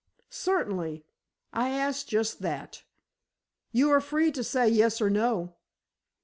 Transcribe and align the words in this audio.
"Certainly; 0.31 1.05
I 1.53 1.69
ask 1.69 2.07
just 2.07 2.39
that. 2.41 2.81
You 3.71 3.91
are 3.91 4.01
free 4.01 4.31
to 4.31 4.43
say 4.43 4.67
yes 4.67 4.99
or 4.99 5.11
no!" 5.11 5.53